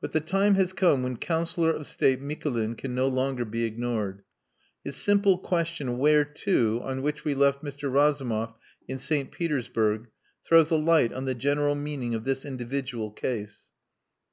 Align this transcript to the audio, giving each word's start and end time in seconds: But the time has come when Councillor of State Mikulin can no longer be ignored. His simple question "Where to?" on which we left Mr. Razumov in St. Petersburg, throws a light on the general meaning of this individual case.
But 0.00 0.10
the 0.10 0.18
time 0.18 0.56
has 0.56 0.72
come 0.72 1.04
when 1.04 1.18
Councillor 1.18 1.70
of 1.70 1.86
State 1.86 2.20
Mikulin 2.20 2.74
can 2.76 2.96
no 2.96 3.06
longer 3.06 3.44
be 3.44 3.62
ignored. 3.62 4.24
His 4.82 4.96
simple 4.96 5.38
question 5.38 5.98
"Where 5.98 6.24
to?" 6.24 6.80
on 6.82 7.00
which 7.00 7.24
we 7.24 7.36
left 7.36 7.62
Mr. 7.62 7.88
Razumov 7.88 8.56
in 8.88 8.98
St. 8.98 9.30
Petersburg, 9.30 10.08
throws 10.44 10.72
a 10.72 10.76
light 10.76 11.12
on 11.12 11.26
the 11.26 11.36
general 11.36 11.76
meaning 11.76 12.12
of 12.12 12.24
this 12.24 12.44
individual 12.44 13.12
case. 13.12 13.68